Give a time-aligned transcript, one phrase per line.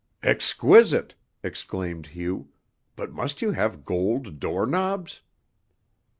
[0.23, 1.13] "Exquisite!"
[1.43, 2.49] exclaimed Hugh,
[2.95, 5.21] "but must you have gold door knobs?"